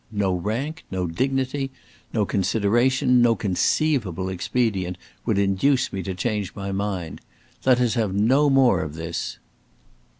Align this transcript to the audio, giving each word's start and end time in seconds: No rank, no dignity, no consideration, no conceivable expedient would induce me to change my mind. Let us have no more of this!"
No 0.11 0.33
rank, 0.33 0.83
no 0.89 1.05
dignity, 1.05 1.69
no 2.11 2.25
consideration, 2.25 3.21
no 3.21 3.35
conceivable 3.35 4.29
expedient 4.29 4.97
would 5.27 5.37
induce 5.37 5.93
me 5.93 6.01
to 6.01 6.15
change 6.15 6.55
my 6.55 6.71
mind. 6.71 7.21
Let 7.67 7.79
us 7.79 7.93
have 7.93 8.11
no 8.15 8.49
more 8.49 8.81
of 8.81 8.95
this!" 8.95 9.37